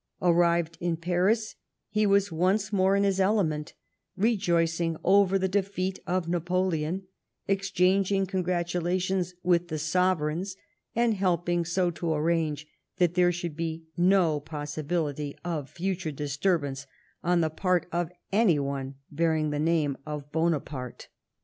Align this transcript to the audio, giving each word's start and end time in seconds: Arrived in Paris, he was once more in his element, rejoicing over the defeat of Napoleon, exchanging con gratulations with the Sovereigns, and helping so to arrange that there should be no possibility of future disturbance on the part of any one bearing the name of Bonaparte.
Arrived 0.19 0.79
in 0.79 0.97
Paris, 0.97 1.53
he 1.87 2.07
was 2.07 2.31
once 2.31 2.73
more 2.73 2.95
in 2.95 3.03
his 3.03 3.19
element, 3.19 3.75
rejoicing 4.17 4.97
over 5.03 5.37
the 5.37 5.47
defeat 5.47 5.99
of 6.07 6.27
Napoleon, 6.27 7.03
exchanging 7.47 8.25
con 8.25 8.41
gratulations 8.41 9.35
with 9.43 9.67
the 9.67 9.77
Sovereigns, 9.77 10.55
and 10.95 11.13
helping 11.13 11.63
so 11.65 11.91
to 11.91 12.13
arrange 12.15 12.65
that 12.97 13.13
there 13.13 13.31
should 13.31 13.55
be 13.55 13.83
no 13.95 14.39
possibility 14.39 15.35
of 15.45 15.69
future 15.69 16.11
disturbance 16.11 16.87
on 17.23 17.41
the 17.41 17.51
part 17.51 17.85
of 17.91 18.11
any 18.31 18.57
one 18.57 18.95
bearing 19.11 19.51
the 19.51 19.59
name 19.59 19.97
of 20.03 20.31
Bonaparte. 20.31 21.09